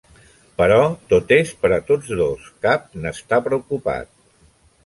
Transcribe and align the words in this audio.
"Però 0.61 0.77
tot 1.11 1.33
és 1.37 1.51
per 1.65 1.71
a 1.77 1.79
tots 1.91 2.09
dos; 2.21 2.49
cap 2.67 2.89
n'està 3.05 3.41
preocupat." 3.49 4.11